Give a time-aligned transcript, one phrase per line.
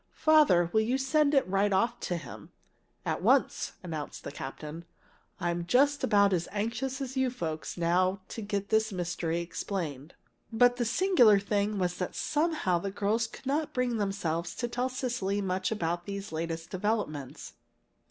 [0.15, 2.49] Father, will you send it right off to him?"
[3.05, 4.83] "At once!" announced the captain.
[5.39, 10.15] "I'm just about as anxious as you folks, now, to get this mystery explained."
[10.51, 14.89] But the singular thing was that somehow the girls could not bring themselves to tell
[14.89, 17.53] Cecily much about these latest developments.